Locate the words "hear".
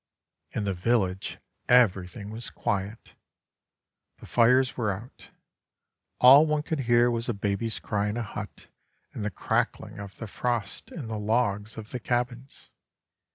6.89-7.11